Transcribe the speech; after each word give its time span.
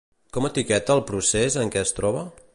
Com 0.37 0.47
etiqueta 0.47 0.95
el 0.95 1.03
procés 1.11 1.59
en 1.65 1.75
què 1.77 1.87
es 1.89 1.97
troba? 2.01 2.25